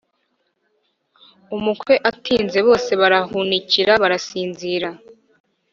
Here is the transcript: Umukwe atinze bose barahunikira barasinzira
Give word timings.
Umukwe 1.55 1.93
atinze 2.11 2.59
bose 2.67 2.91
barahunikira 3.01 3.93
barasinzira 4.01 4.89